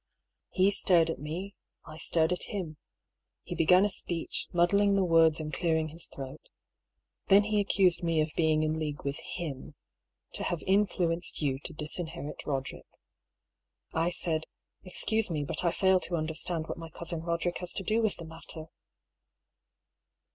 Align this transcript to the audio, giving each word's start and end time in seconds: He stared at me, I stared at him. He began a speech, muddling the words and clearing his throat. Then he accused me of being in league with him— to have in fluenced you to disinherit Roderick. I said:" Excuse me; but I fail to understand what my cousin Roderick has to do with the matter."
He 0.49 0.71
stared 0.71 1.11
at 1.11 1.19
me, 1.19 1.53
I 1.85 1.99
stared 1.99 2.31
at 2.33 2.45
him. 2.45 2.77
He 3.43 3.53
began 3.53 3.85
a 3.85 3.89
speech, 3.91 4.47
muddling 4.51 4.95
the 4.95 5.03
words 5.03 5.39
and 5.39 5.53
clearing 5.53 5.89
his 5.89 6.07
throat. 6.07 6.41
Then 7.27 7.43
he 7.43 7.59
accused 7.59 8.01
me 8.01 8.19
of 8.19 8.31
being 8.35 8.63
in 8.63 8.79
league 8.79 9.03
with 9.03 9.19
him— 9.19 9.75
to 10.33 10.41
have 10.45 10.63
in 10.65 10.87
fluenced 10.87 11.43
you 11.43 11.59
to 11.59 11.73
disinherit 11.73 12.47
Roderick. 12.47 12.87
I 13.93 14.09
said:" 14.09 14.45
Excuse 14.83 15.29
me; 15.29 15.43
but 15.43 15.63
I 15.63 15.69
fail 15.69 15.99
to 15.99 16.15
understand 16.15 16.65
what 16.65 16.79
my 16.79 16.89
cousin 16.89 17.21
Roderick 17.21 17.59
has 17.59 17.71
to 17.73 17.83
do 17.83 18.01
with 18.01 18.15
the 18.17 18.25
matter." 18.25 18.69